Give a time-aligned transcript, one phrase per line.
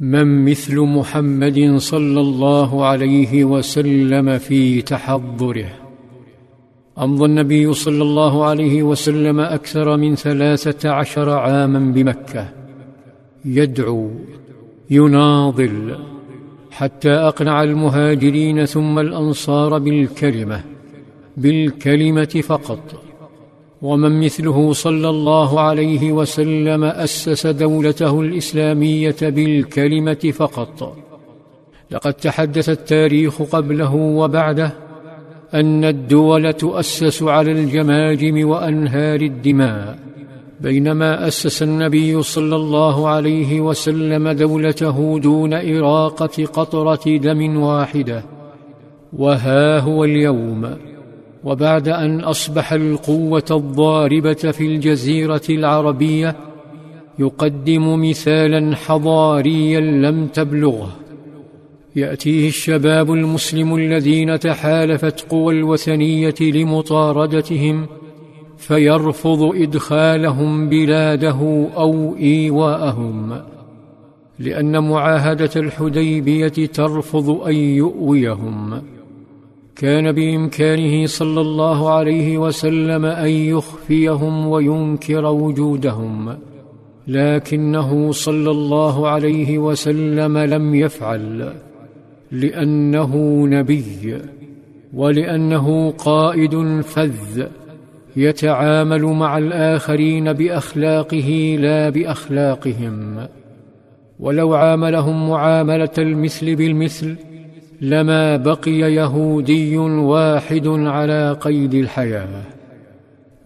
[0.00, 5.72] من مثل محمد صلى الله عليه وسلم في تحضره.
[6.98, 12.48] امضى النبي صلى الله عليه وسلم أكثر من ثلاثة عشر عاما بمكة.
[13.44, 14.10] يدعو
[14.90, 15.98] يناضل
[16.70, 20.64] حتى أقنع المهاجرين ثم الأنصار بالكلمة
[21.36, 23.02] بالكلمة فقط.
[23.84, 30.96] ومن مثله صلى الله عليه وسلم أسس دولته الإسلامية بالكلمة فقط.
[31.90, 34.72] لقد تحدث التاريخ قبله وبعده
[35.54, 39.98] أن الدول تؤسس على الجماجم وأنهار الدماء
[40.60, 48.24] بينما أسس النبي صلى الله عليه وسلم دولته دون إراقة قطرة دم واحدة
[49.12, 50.93] وها هو اليوم.
[51.44, 56.36] وبعد أن أصبح القوة الضاربة في الجزيرة العربية
[57.18, 60.88] يقدم مثالا حضاريا لم تبلغه.
[61.96, 67.86] يأتيه الشباب المسلم الذين تحالفت قوى الوثنية لمطاردتهم
[68.58, 73.42] فيرفض إدخالهم بلاده أو إيواءهم
[74.38, 78.82] لأن معاهدة الحديبية ترفض أن يؤويهم.
[79.76, 86.36] كان بإمكانه صلى الله عليه وسلم أن يخفيهم وينكر وجودهم
[87.08, 91.52] لكنه صلى الله عليه وسلم لم يفعل
[92.32, 94.18] لأنه نبي
[94.94, 97.46] ولأنه قائد فذ
[98.16, 103.26] يتعامل مع الآخرين بأخلاقه لا بأخلاقهم.
[104.20, 107.16] ولو عاملهم معاملة المثل بالمثل
[107.84, 112.42] لما بقي يهودي واحد على قيد الحياة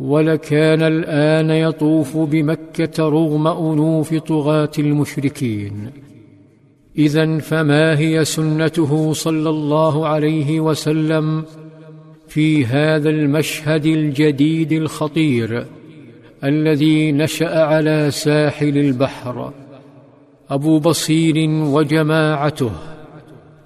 [0.00, 5.90] ولكان الآن يطوف بمكة رغم أنوف طغاة المشركين.
[6.98, 11.44] إذا فما هي سنته صلى الله عليه وسلم
[12.28, 15.66] في هذا المشهد الجديد الخطير
[16.44, 19.52] الذي نشأ على ساحل البحر؟
[20.50, 22.97] أبو بصير وجماعته.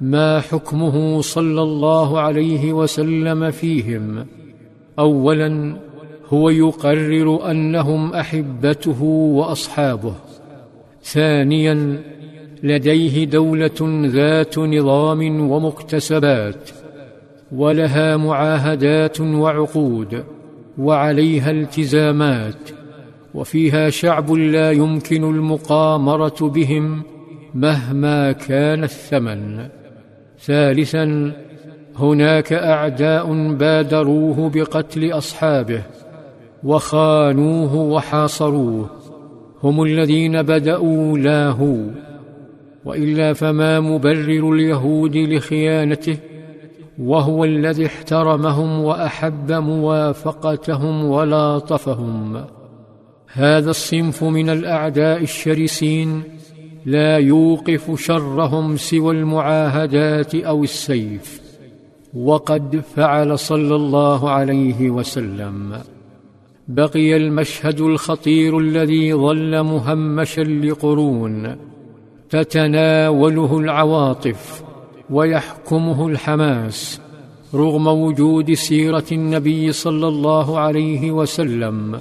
[0.00, 4.26] ما حكمه صلى الله عليه وسلم فيهم.
[4.98, 5.76] اولا
[6.28, 10.14] هو يقرر أنهم أحبته وأصحابه.
[11.02, 12.02] ثانيا
[12.62, 16.70] لديه دولة ذات نظام ومكتسبات
[17.52, 20.24] ولها معاهدات وعقود
[20.78, 22.70] وعليها التزامات
[23.34, 27.02] وفيها شعب لا يمكن المقامرة بهم
[27.54, 29.79] مهما كان الثمن.
[30.40, 31.32] ثالثا
[31.98, 35.82] هناك أعداء بادروه بقتل أصحابه
[36.64, 38.90] وخانوه وحاصروه
[39.62, 41.76] هم الذين بدأوا لا هو
[42.84, 46.16] وإلا فما مبرر اليهود لخيانته
[46.98, 52.44] وهو الذي احترمهم وأحب موافقتهم ولاطفهم.
[53.32, 56.22] هذا الصنف من الأعداء الشرسين
[56.86, 61.40] لا يوقف شرهم سوى المعاهدات أو السيف.
[62.14, 65.72] وقد فعل صلى الله عليه وسلم.
[66.68, 71.56] بقي المشهد الخطير الذي ظل مهمشا لقرون.
[72.30, 74.62] تتناوله العواطف
[75.10, 77.00] ويحكمه الحماس.
[77.54, 82.00] رغم وجود سيرة النبي صلى الله عليه وسلم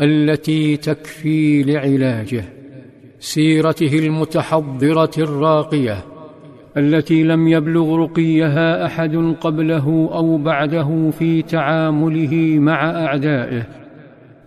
[0.00, 2.63] التي تكفي لعلاجه.
[3.24, 6.04] سيرته المتحضرة الراقية
[6.76, 13.66] التي لم يبلغ رقيها أحد قبله أو بعده في تعامله مع أعدائه.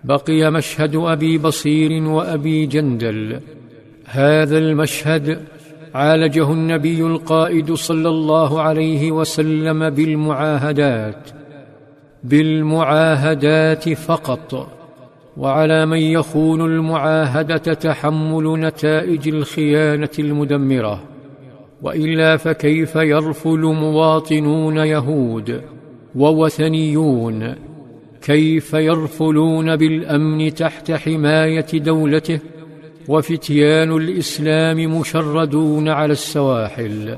[0.04, 3.40] بقي مشهد أبي بصير وأبي جندل.
[4.06, 5.40] هذا المشهد
[5.96, 11.30] عالجه النبي القائد صلى الله عليه وسلم بالمعاهدات
[12.24, 14.77] بالمعاهدات فقط.
[15.38, 21.04] وعلى من يخون المعاهدة تحمل نتائج الخيانة المدمرة.
[21.82, 25.62] وإلا فكيف يرفل مواطنون يهود
[26.16, 27.56] ووثنيون؟
[28.22, 32.40] كيف يرفلون بالأمن تحت حماية دولته؟
[33.08, 37.18] وفتيان الإسلام مشردون على السواحل.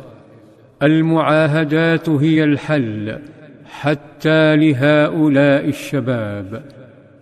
[0.84, 3.20] المعاهدات هي الحل
[3.66, 6.64] حتى لهؤلاء الشباب.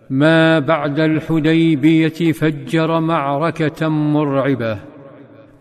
[0.09, 4.80] ما بعد الحديبية فجر معركة مرعبة.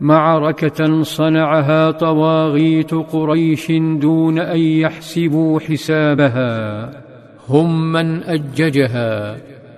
[0.01, 6.91] معركة صنعها طواغيت قريش دون أن يحسبوا حسابها.
[7.49, 9.37] هم من أججها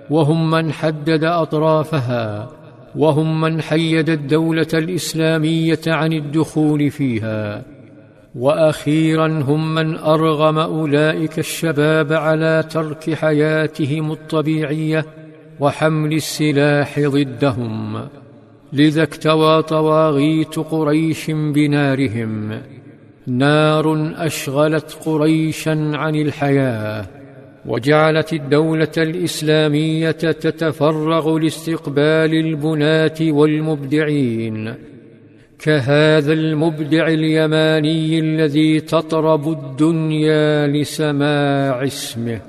[0.09, 2.49] وهم من حدد أطرافها
[2.95, 7.63] وهم من حيد الدولة الإسلامية عن الدخول فيها.
[8.35, 15.05] وأخيرا هم من أرغم أولئك الشباب على ترك حياتهم الطبيعية
[15.59, 18.07] وحمل السلاح ضدهم
[18.73, 22.61] لذا اكتوى طواغيت قريش بنارهم.
[23.27, 27.05] نار أشغلت قريشا عن الحياة
[27.65, 34.75] وجعلت الدولة الإسلامية تتفرغ لاستقبال البناه والمبدعين
[35.59, 42.39] كهذا المبدع اليماني الذي تطرب الدنيا لسماع اسمه.